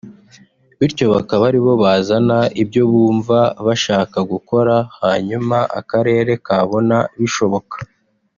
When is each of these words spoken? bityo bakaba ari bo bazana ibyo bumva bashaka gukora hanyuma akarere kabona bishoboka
bityo 0.79 1.05
bakaba 1.13 1.43
ari 1.49 1.59
bo 1.65 1.73
bazana 1.83 2.37
ibyo 2.61 2.83
bumva 2.91 3.37
bashaka 3.65 4.17
gukora 4.31 4.75
hanyuma 5.01 5.57
akarere 5.79 6.31
kabona 6.47 6.97
bishoboka 7.21 7.75